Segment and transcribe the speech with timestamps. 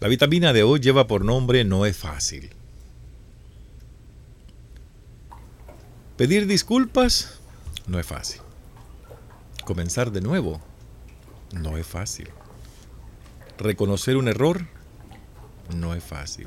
[0.00, 2.50] La vitamina de hoy lleva por nombre No es fácil.
[6.16, 7.40] Pedir disculpas
[7.88, 8.40] no es fácil.
[9.64, 10.60] Comenzar de nuevo
[11.52, 12.28] no es fácil.
[13.58, 14.66] Reconocer un error
[15.74, 16.46] no es fácil.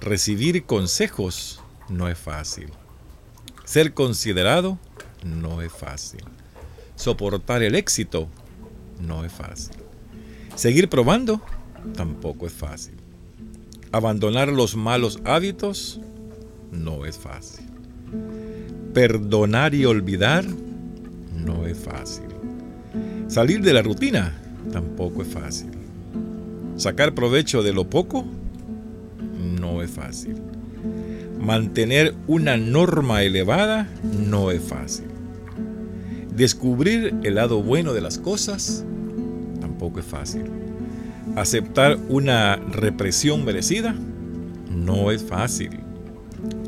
[0.00, 2.70] Recibir consejos no es fácil.
[3.64, 4.78] Ser considerado
[5.24, 6.24] no es fácil.
[6.96, 8.28] Soportar el éxito
[9.00, 9.76] no es fácil.
[10.54, 11.40] Seguir probando
[11.94, 12.94] tampoco es fácil.
[13.92, 16.00] Abandonar los malos hábitos
[16.70, 17.66] no es fácil.
[18.94, 20.44] Perdonar y olvidar
[21.44, 22.24] no es fácil.
[23.28, 24.34] Salir de la rutina
[24.72, 25.70] tampoco es fácil.
[26.76, 28.24] Sacar provecho de lo poco
[29.60, 30.36] no es fácil.
[31.38, 35.06] Mantener una norma elevada no es fácil.
[36.34, 38.84] Descubrir el lado bueno de las cosas
[39.60, 40.44] tampoco es fácil.
[41.36, 43.94] Aceptar una represión merecida
[44.68, 45.70] no es fácil.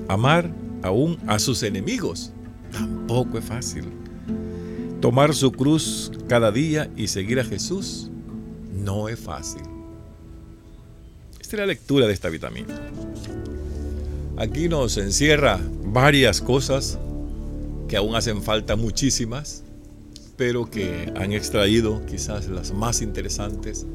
[0.09, 0.51] Amar
[0.83, 2.33] aún a sus enemigos
[2.73, 3.85] tampoco es fácil.
[5.01, 8.11] Tomar su cruz cada día y seguir a Jesús
[8.73, 9.63] no es fácil.
[11.41, 12.75] Esta es la lectura de esta vitamina.
[14.37, 16.99] Aquí nos encierra varias cosas
[17.87, 19.63] que aún hacen falta muchísimas,
[20.37, 23.87] pero que han extraído quizás las más interesantes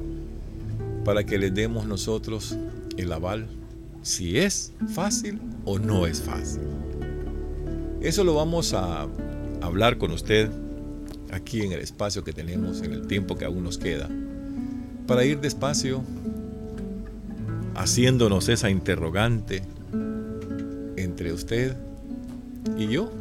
[1.09, 2.55] para que le demos nosotros
[2.95, 3.47] el aval
[4.03, 6.61] si es fácil o no es fácil.
[7.99, 9.07] Eso lo vamos a
[9.59, 10.51] hablar con usted
[11.31, 14.07] aquí en el espacio que tenemos, en el tiempo que aún nos queda,
[15.07, 16.03] para ir despacio
[17.73, 19.63] haciéndonos esa interrogante
[20.95, 21.75] entre usted
[22.77, 23.11] y yo.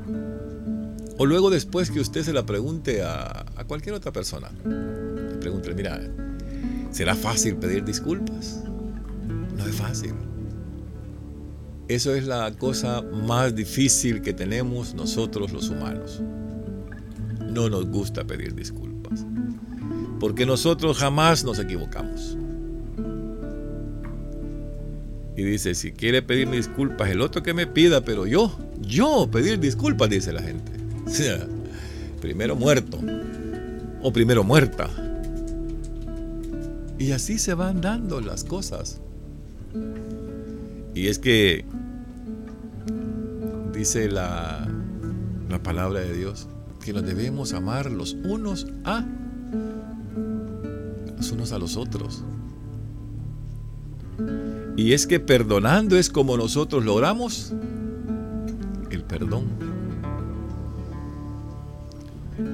[1.16, 4.50] O luego después que usted se la pregunte a, cualquier otra persona.
[4.66, 5.98] Le pregunte, mira,
[6.90, 8.62] ¿será fácil pedir disculpas?
[9.56, 10.14] No es fácil.
[11.88, 16.20] Eso es la cosa más difícil que tenemos nosotros los humanos.
[17.50, 19.24] No nos gusta pedir disculpas.
[20.20, 22.36] Porque nosotros jamás nos equivocamos.
[25.36, 29.60] Y dice, si quiere pedirme disculpas, el otro que me pida, pero yo, yo pedir
[29.60, 30.72] disculpas, dice la gente.
[32.20, 32.98] Primero muerto
[34.02, 34.90] o primero muerta.
[36.98, 39.00] Y así se van dando las cosas.
[40.94, 41.64] Y es que
[43.72, 44.66] dice la,
[45.48, 46.48] la palabra de Dios
[46.84, 49.04] que nos debemos amar los unos a
[51.16, 52.24] los unos a los otros.
[54.76, 57.52] Y es que perdonando es como nosotros logramos
[58.90, 59.46] el perdón.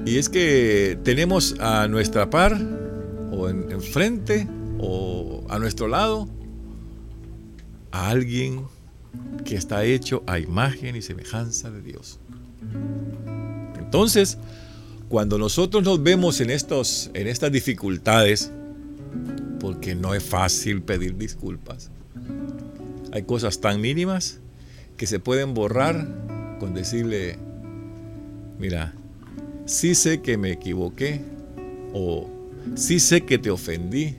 [0.05, 2.59] Y es que tenemos a nuestra par,
[3.35, 4.47] o enfrente,
[4.79, 6.27] o a nuestro lado,
[7.91, 8.65] a alguien
[9.43, 12.19] que está hecho a imagen y semejanza de Dios.
[13.79, 14.37] Entonces,
[15.07, 18.51] cuando nosotros nos vemos en, estos, en estas dificultades,
[19.59, 21.91] porque no es fácil pedir disculpas,
[23.11, 24.39] hay cosas tan mínimas
[24.97, 26.07] que se pueden borrar
[26.59, 27.37] con decirle,
[28.59, 28.93] mira,
[29.65, 31.21] sí sé que me equivoqué,
[31.93, 32.34] o
[32.73, 34.15] sí sé que te ofendí,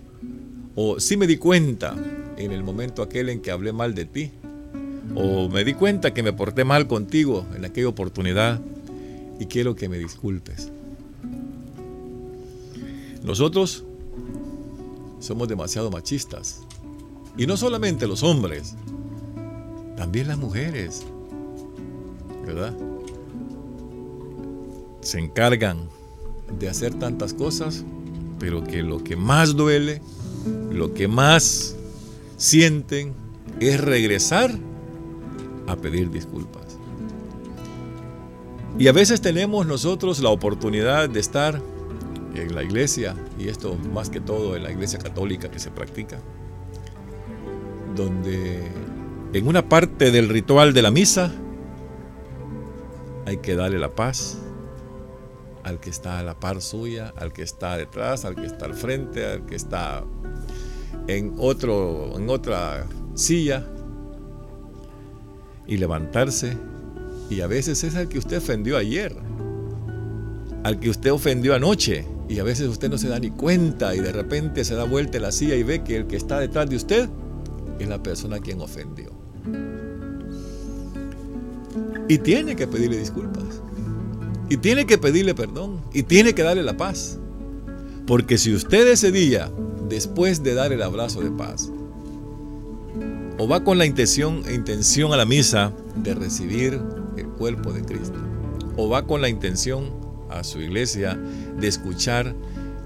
[0.74, 1.94] o sí me di cuenta
[2.36, 4.30] en el momento aquel en que hablé mal de ti,
[5.14, 8.60] o me di cuenta que me porté mal contigo en aquella oportunidad
[9.40, 10.70] y quiero que me disculpes.
[13.22, 13.84] Nosotros
[15.18, 16.62] somos demasiado machistas
[17.36, 18.76] y no solamente los hombres,
[19.96, 21.04] también las mujeres,
[22.46, 22.74] ¿verdad?
[25.00, 25.88] Se encargan
[26.58, 27.84] de hacer tantas cosas,
[28.38, 30.00] pero que lo que más duele,
[30.70, 31.76] lo que más
[32.36, 33.14] sienten
[33.60, 34.50] es regresar
[35.66, 36.78] a pedir disculpas.
[38.78, 41.62] Y a veces tenemos nosotros la oportunidad de estar
[42.34, 46.18] en la iglesia, y esto más que todo en la iglesia católica que se practica,
[47.94, 48.60] donde
[49.32, 51.32] en una parte del ritual de la misa
[53.24, 54.38] hay que darle la paz
[55.66, 58.74] al que está a la par suya, al que está detrás, al que está al
[58.74, 60.04] frente, al que está
[61.08, 63.66] en, otro, en otra silla
[65.66, 66.56] y levantarse.
[67.30, 69.16] Y a veces es al que usted ofendió ayer,
[70.62, 72.06] al que usted ofendió anoche.
[72.28, 75.18] Y a veces usted no se da ni cuenta y de repente se da vuelta
[75.18, 77.08] la silla y ve que el que está detrás de usted
[77.80, 79.10] es la persona a quien ofendió.
[82.08, 83.62] Y tiene que pedirle disculpas.
[84.48, 85.80] Y tiene que pedirle perdón.
[85.92, 87.18] Y tiene que darle la paz.
[88.06, 89.50] Porque si usted ese día,
[89.88, 91.70] después de dar el abrazo de paz,
[93.38, 96.80] o va con la intención, intención a la misa de recibir
[97.16, 98.18] el cuerpo de Cristo,
[98.76, 99.90] o va con la intención
[100.30, 101.18] a su iglesia
[101.58, 102.34] de escuchar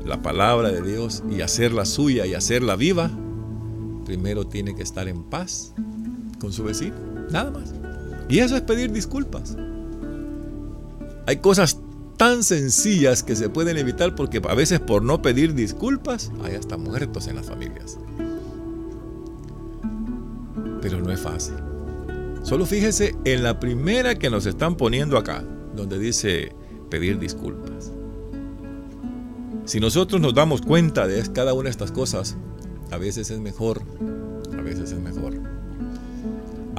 [0.05, 3.11] la palabra de Dios y hacerla suya y hacerla viva,
[4.05, 5.75] primero tiene que estar en paz
[6.41, 6.97] con su vecino,
[7.31, 7.75] nada más.
[8.29, 9.57] Y eso es pedir disculpas.
[11.31, 11.79] Hay cosas
[12.17, 16.77] tan sencillas que se pueden evitar porque a veces por no pedir disculpas hay hasta
[16.77, 18.01] muertos en las familias.
[20.83, 21.55] Pero no es fácil.
[22.43, 25.45] Solo fíjese en la primera que nos están poniendo acá,
[25.77, 26.53] donde dice
[26.91, 27.93] pedir disculpas.
[29.65, 32.37] Si nosotros nos damos cuenta de cada una de estas cosas,
[32.91, 33.83] a veces es mejor,
[34.59, 35.40] a veces es mejor.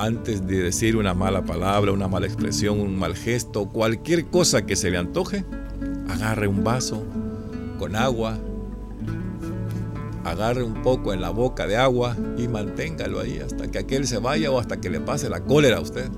[0.01, 4.75] Antes de decir una mala palabra, una mala expresión, un mal gesto, cualquier cosa que
[4.75, 5.45] se le antoje,
[6.09, 7.03] agarre un vaso
[7.77, 8.39] con agua,
[10.23, 14.17] agarre un poco en la boca de agua y manténgalo ahí hasta que aquel se
[14.17, 16.09] vaya o hasta que le pase la cólera a usted.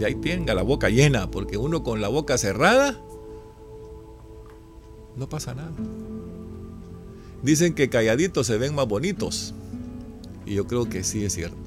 [0.00, 2.98] Y ahí tenga la boca llena, porque uno con la boca cerrada
[5.14, 5.72] no pasa nada.
[7.42, 9.52] Dicen que calladitos se ven más bonitos.
[10.46, 11.61] Y yo creo que sí es cierto.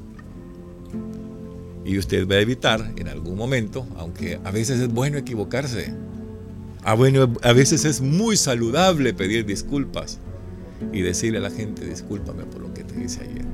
[1.85, 5.93] Y usted va a evitar en algún momento, aunque a veces es bueno equivocarse.
[6.83, 10.19] A, ah, bueno, a veces es muy saludable pedir disculpas
[10.91, 13.45] y decirle a la gente, discúlpame por lo que te hice ayer.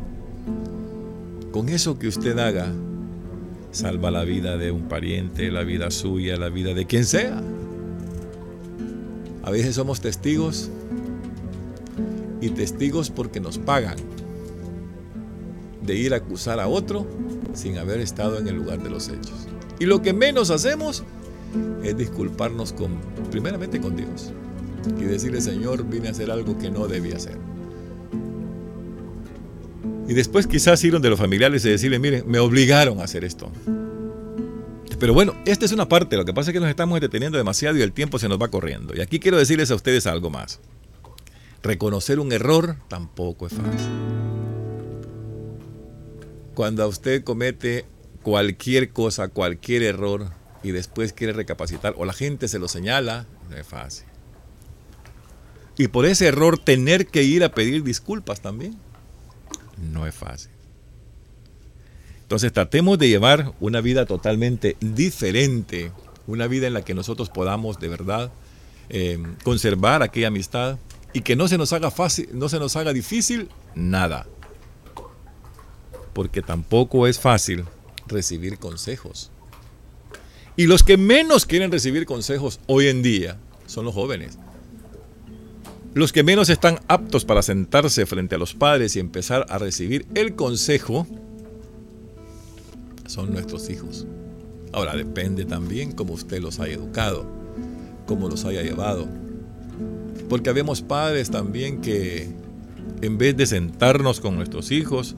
[1.51, 2.73] Con eso que usted haga,
[3.71, 7.41] salva la vida de un pariente, la vida suya, la vida de quien sea.
[9.43, 10.69] A veces somos testigos
[12.39, 13.97] y testigos porque nos pagan
[15.85, 17.05] de ir a acusar a otro
[17.53, 19.47] sin haber estado en el lugar de los hechos.
[19.79, 21.03] Y lo que menos hacemos
[21.83, 22.99] es disculparnos con,
[23.29, 24.31] primeramente con Dios
[24.99, 27.37] y decirle, Señor, vine a hacer algo que no debía hacer.
[30.07, 33.51] Y después quizás ir donde los familiares y decirle, miren, me obligaron a hacer esto.
[34.99, 37.77] Pero bueno, esta es una parte, lo que pasa es que nos estamos deteniendo demasiado
[37.77, 38.95] y el tiempo se nos va corriendo.
[38.95, 40.59] Y aquí quiero decirles a ustedes algo más.
[41.63, 44.30] Reconocer un error tampoco es fácil.
[46.53, 47.85] Cuando usted comete
[48.23, 50.31] cualquier cosa, cualquier error
[50.63, 54.05] y después quiere recapacitar o la gente se lo señala, no es fácil.
[55.77, 58.77] Y por ese error tener que ir a pedir disculpas también,
[59.91, 60.51] no es fácil.
[62.21, 65.91] Entonces tratemos de llevar una vida totalmente diferente,
[66.27, 68.31] una vida en la que nosotros podamos de verdad
[68.89, 70.77] eh, conservar aquella amistad
[71.13, 74.27] y que no se nos haga fácil, no se nos haga difícil nada.
[76.13, 77.65] Porque tampoco es fácil
[78.07, 79.31] recibir consejos.
[80.55, 84.37] Y los que menos quieren recibir consejos hoy en día son los jóvenes.
[85.93, 90.05] Los que menos están aptos para sentarse frente a los padres y empezar a recibir
[90.15, 91.05] el consejo
[93.07, 94.07] son nuestros hijos.
[94.71, 97.25] Ahora depende también cómo usted los haya educado,
[98.05, 99.07] cómo los haya llevado.
[100.29, 102.29] Porque habemos padres también que
[103.01, 105.15] en vez de sentarnos con nuestros hijos,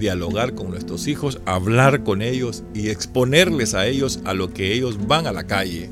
[0.00, 5.06] dialogar con nuestros hijos, hablar con ellos y exponerles a ellos a lo que ellos
[5.06, 5.90] van a la calle,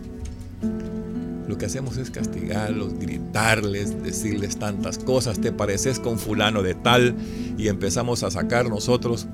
[1.49, 7.17] lo que hacemos es castigarlos, gritarles, decirles tantas cosas, te pareces con fulano de tal,
[7.57, 9.27] y empezamos a sacar nosotros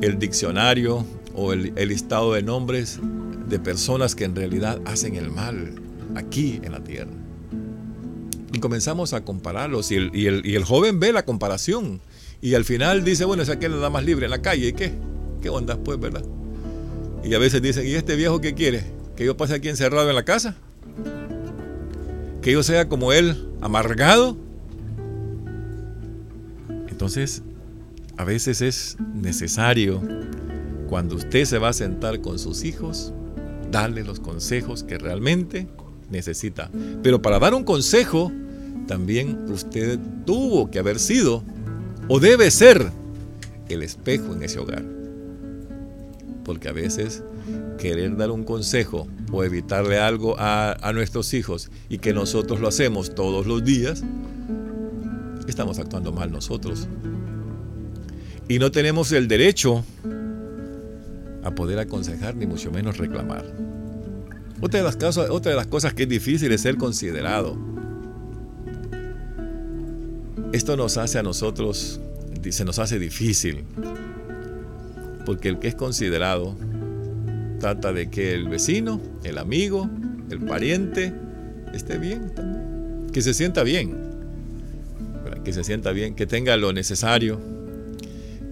[0.00, 1.04] el diccionario
[1.34, 3.00] o el, listado de nombres
[3.48, 5.74] de personas que en realidad hacen el mal
[6.14, 7.12] aquí en la tierra.
[8.54, 12.00] Y comenzamos a compararlos y el, joven ve la comparación
[12.42, 14.92] y al final dice, bueno, es aquel nada más libre en la calle, ¿y qué?
[15.40, 16.24] ¿Qué onda pues, verdad?
[17.22, 18.82] Y a veces dicen, ¿y este viejo qué quiere?
[19.14, 20.56] ¿Que yo pase aquí encerrado en la casa?
[22.42, 24.36] ¿Que yo sea como él, amargado?
[26.88, 27.42] Entonces,
[28.16, 30.02] a veces es necesario
[30.88, 33.12] cuando usted se va a sentar con sus hijos,
[33.70, 35.68] darle los consejos que realmente
[36.10, 36.70] necesita.
[37.04, 38.32] Pero para dar un consejo,
[38.88, 41.44] también usted tuvo que haber sido
[42.08, 42.90] o debe ser
[43.68, 44.84] el espejo en ese hogar.
[46.44, 47.22] Porque a veces
[47.78, 52.68] querer dar un consejo o evitarle algo a, a, nuestros hijos y que nosotros lo
[52.68, 54.02] hacemos todos los días,
[55.46, 56.88] estamos actuando mal nosotros.
[58.48, 59.84] Y no tenemos el derecho
[61.42, 63.44] a poder aconsejar ni mucho menos reclamar.
[64.60, 67.71] Otra de las, cosas, otra de las cosas que es difícil es ser considerado.
[70.52, 72.00] Esto nos hace a nosotros,
[72.50, 73.64] se nos hace difícil,
[75.24, 76.56] porque el que es considerado
[77.58, 79.88] trata de que el vecino, el amigo,
[80.30, 81.14] el pariente
[81.72, 82.32] esté bien
[83.12, 83.94] que se sienta bien,
[85.44, 87.38] que se sienta bien, que tenga lo necesario,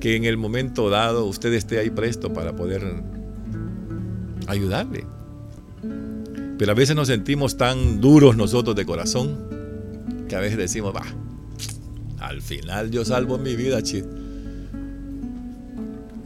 [0.01, 2.83] que en el momento dado usted esté ahí presto para poder
[4.47, 5.07] ayudarle.
[6.59, 9.39] Pero a veces nos sentimos tan duros nosotros de corazón
[10.29, 11.03] que a veces decimos, va,
[12.31, 14.05] al final yo salvo mi vida, chit.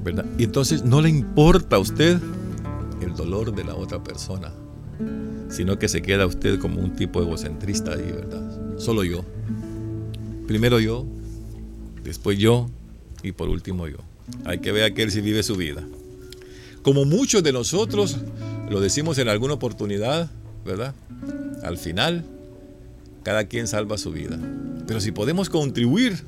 [0.05, 0.27] ¿verdad?
[0.37, 2.19] Y entonces no le importa a usted
[3.01, 4.53] el dolor de la otra persona,
[5.49, 8.79] sino que se queda usted como un tipo egocentrista ahí, ¿verdad?
[8.79, 9.25] Solo yo.
[10.47, 11.07] Primero yo,
[12.03, 12.69] después yo
[13.23, 13.97] y por último yo.
[14.45, 15.83] Hay que ver a aquel si vive su vida.
[16.83, 18.19] Como muchos de nosotros
[18.69, 20.31] lo decimos en alguna oportunidad,
[20.67, 20.95] ¿verdad?
[21.63, 22.27] Al final,
[23.23, 24.39] cada quien salva su vida.
[24.87, 26.23] Pero si podemos contribuir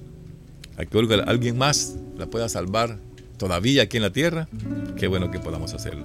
[0.76, 2.98] a que alguien más la pueda salvar
[3.36, 4.48] todavía aquí en la tierra,
[4.96, 6.04] qué bueno que podamos hacerlo.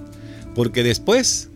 [0.54, 1.48] Porque después,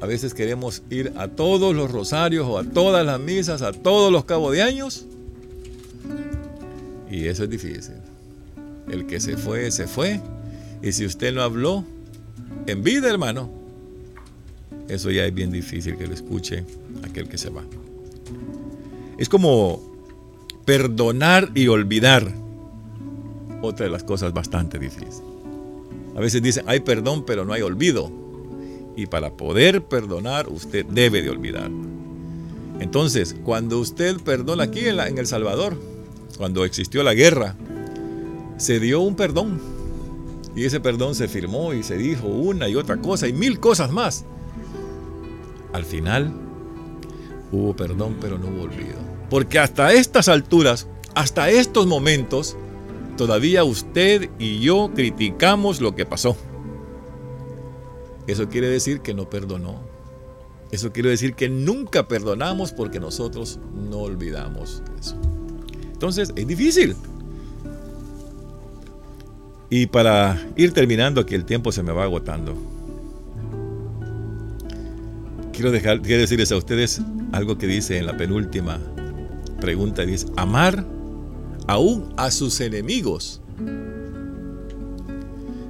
[0.00, 4.12] a veces queremos ir a todos los rosarios o a todas las misas, a todos
[4.12, 5.06] los cabos de años.
[7.10, 7.94] Y eso es difícil.
[8.90, 10.20] El que se fue, se fue.
[10.82, 11.84] Y si usted no habló
[12.66, 13.50] en vida, hermano,
[14.88, 16.64] eso ya es bien difícil que lo escuche
[17.02, 17.62] aquel que se va.
[19.18, 19.80] Es como
[20.64, 22.32] perdonar y olvidar
[23.62, 25.22] otra de las cosas bastante difíciles.
[26.16, 28.10] A veces dicen, hay perdón, pero no hay olvido.
[28.96, 31.70] Y para poder perdonar, usted debe de olvidar.
[32.80, 35.76] Entonces, cuando usted perdona aquí en, en El Salvador,
[36.38, 37.56] cuando existió la guerra,
[38.56, 39.60] se dio un perdón.
[40.56, 43.90] Y ese perdón se firmó y se dijo una y otra cosa y mil cosas
[43.90, 44.24] más.
[45.72, 46.32] Al final,
[47.50, 49.03] hubo perdón, pero no hubo olvido.
[49.30, 52.56] Porque hasta estas alturas, hasta estos momentos,
[53.16, 56.36] Todavía usted y yo criticamos lo que pasó.
[58.26, 59.80] Eso quiere decir que no perdonó.
[60.72, 65.16] Eso quiere decir que nunca perdonamos porque nosotros no olvidamos eso.
[65.92, 66.96] Entonces, es difícil.
[69.70, 72.56] Y para ir terminando, aquí el tiempo se me va agotando.
[75.52, 77.00] Quiero, dejar, quiero decirles a ustedes
[77.30, 78.80] algo que dice en la penúltima
[79.64, 80.04] pregunta.
[80.04, 80.84] Dice, amar
[81.66, 83.40] aún a sus enemigos.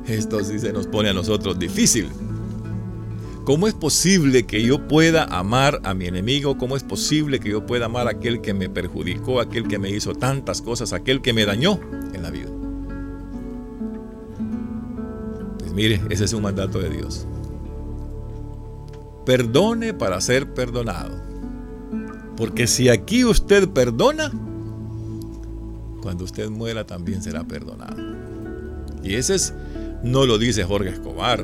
[0.09, 2.09] Esto sí se nos pone a nosotros difícil.
[3.45, 6.59] ¿Cómo es posible que yo pueda amar a mi enemigo?
[6.59, 9.91] ¿Cómo es posible que yo pueda amar a aquel que me perjudicó, aquel que me
[9.91, 11.79] hizo tantas cosas, aquel que me dañó
[12.13, 12.51] en la vida?
[15.59, 17.27] Pues mire, ese es un mandato de Dios.
[19.25, 21.34] Perdone para ser perdonado.
[22.45, 24.31] Porque si aquí usted perdona,
[26.03, 27.97] cuando usted muera también será perdonado.
[29.03, 29.55] Y ese es,
[30.03, 31.43] no lo dice Jorge Escobar.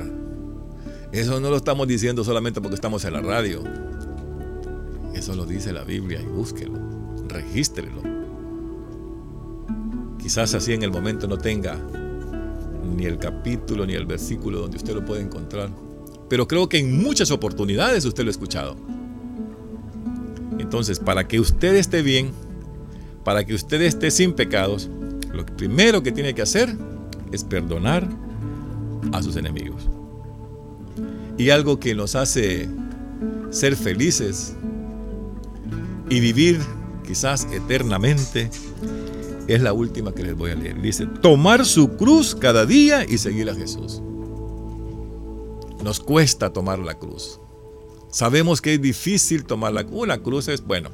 [1.11, 3.65] Eso no lo estamos diciendo solamente porque estamos en la radio.
[5.15, 6.79] Eso lo dice la Biblia y búsquelo,
[7.29, 8.03] regístrelo.
[10.19, 11.79] Quizás así en el momento no tenga
[12.95, 15.71] ni el capítulo ni el versículo donde usted lo puede encontrar.
[16.29, 19.00] Pero creo que en muchas oportunidades usted lo ha escuchado.
[20.71, 22.31] Entonces, para que usted esté bien,
[23.25, 24.89] para que usted esté sin pecados,
[25.35, 26.73] lo primero que tiene que hacer
[27.33, 28.09] es perdonar
[29.11, 29.89] a sus enemigos.
[31.37, 32.69] Y algo que nos hace
[33.51, 34.55] ser felices
[36.09, 36.61] y vivir
[37.05, 38.49] quizás eternamente
[39.49, 40.81] es la última que les voy a leer.
[40.81, 44.01] Dice, tomar su cruz cada día y seguir a Jesús.
[45.83, 47.41] Nos cuesta tomar la cruz.
[48.11, 50.03] Sabemos que es difícil tomar la cruz.
[50.03, 50.91] Una cruz es, bueno,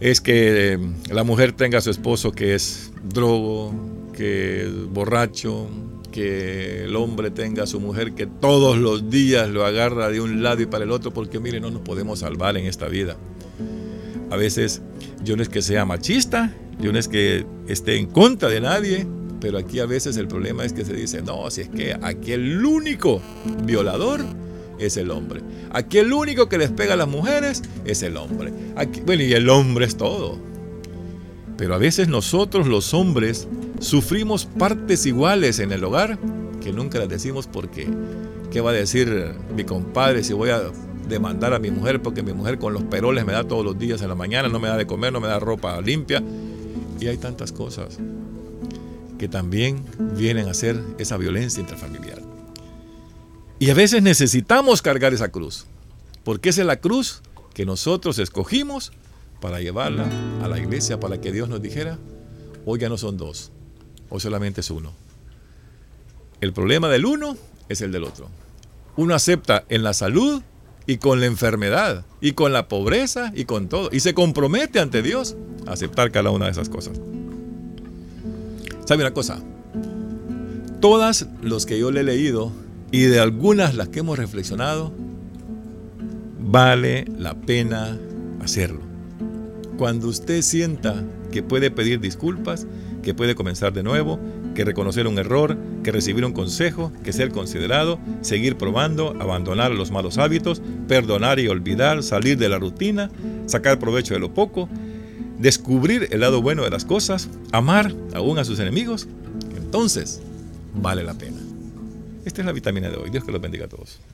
[0.00, 0.78] es que eh,
[1.10, 3.74] la mujer tenga a su esposo que es drogo,
[4.14, 5.68] que es borracho,
[6.12, 10.42] que el hombre tenga a su mujer que todos los días lo agarra de un
[10.42, 13.16] lado y para el otro, porque mire, no nos podemos salvar en esta vida.
[14.30, 14.82] A veces
[15.22, 19.06] yo no es que sea machista, yo no es que esté en contra de nadie,
[19.40, 22.32] pero aquí a veces el problema es que se dice, no, si es que aquí
[22.32, 23.20] el único
[23.64, 24.24] violador
[24.78, 25.42] es el hombre.
[25.70, 28.52] Aquí el único que les pega a las mujeres es el hombre.
[28.76, 30.38] Aquí, bueno, y el hombre es todo.
[31.56, 33.48] Pero a veces nosotros los hombres
[33.80, 36.18] sufrimos partes iguales en el hogar
[36.60, 37.88] que nunca las decimos porque
[38.52, 40.62] ¿qué va a decir mi compadre si voy a
[41.08, 44.02] demandar a mi mujer porque mi mujer con los peroles me da todos los días
[44.02, 46.22] en la mañana, no me da de comer, no me da ropa limpia?
[47.00, 47.98] Y hay tantas cosas
[49.18, 49.84] que también
[50.16, 52.27] vienen a ser esa violencia intrafamiliar.
[53.58, 55.66] Y a veces necesitamos cargar esa cruz,
[56.22, 57.22] porque esa es la cruz
[57.54, 58.92] que nosotros escogimos
[59.40, 60.08] para llevarla
[60.42, 61.98] a la iglesia, para que Dios nos dijera,
[62.66, 63.50] hoy ya no son dos,
[64.10, 64.92] hoy solamente es uno.
[66.40, 67.36] El problema del uno
[67.68, 68.28] es el del otro.
[68.96, 70.42] Uno acepta en la salud
[70.86, 73.90] y con la enfermedad y con la pobreza y con todo.
[73.92, 75.36] Y se compromete ante Dios
[75.66, 77.00] a aceptar cada una de esas cosas.
[78.84, 79.42] ¿Sabe una cosa?
[80.80, 82.52] Todas los que yo le he leído
[82.90, 84.92] y de algunas las que hemos reflexionado,
[86.40, 87.98] vale la pena
[88.40, 88.80] hacerlo.
[89.76, 92.66] Cuando usted sienta que puede pedir disculpas,
[93.02, 94.18] que puede comenzar de nuevo,
[94.54, 99.90] que reconocer un error, que recibir un consejo, que ser considerado, seguir probando, abandonar los
[99.90, 103.10] malos hábitos, perdonar y olvidar, salir de la rutina,
[103.46, 104.68] sacar provecho de lo poco,
[105.38, 109.06] descubrir el lado bueno de las cosas, amar aún a sus enemigos,
[109.56, 110.20] entonces
[110.74, 111.47] vale la pena.
[112.28, 113.08] Esta es la vitamina de hoy.
[113.08, 114.00] Dios que los bendiga a todos.